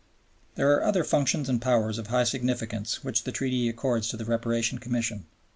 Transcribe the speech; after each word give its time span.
There 0.55 0.71
are 0.71 0.83
other 0.83 1.03
functions 1.03 1.47
and 1.47 1.61
powers 1.61 1.99
of 1.99 2.07
high 2.07 2.23
significance 2.23 3.03
which 3.03 3.23
the 3.23 3.31
Treaty 3.31 3.69
accords 3.69 4.07
to 4.09 4.17
the 4.17 4.25
Reparation 4.25 4.79
Commission. 4.79 5.25